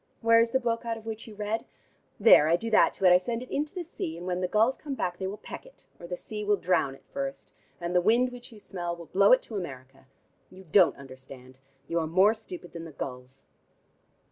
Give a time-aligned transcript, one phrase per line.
[0.21, 1.63] Where is the book out of which you read?
[2.19, 4.47] There, I do that to it: I send it into the sea, and when the
[4.47, 7.93] gulls come back they will peck it, or the sea will drown it first, and
[7.95, 10.07] the wind which you smell will blow it to America.
[10.49, 13.45] You don't understand: you are more stupid than the gulls."